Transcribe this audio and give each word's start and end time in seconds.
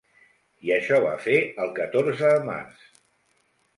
I 0.69 0.73
això 0.77 1.01
va 1.03 1.11
fer 1.27 1.37
el 1.65 1.71
catorze 1.81 2.33
de 2.35 2.43
març. 2.51 2.93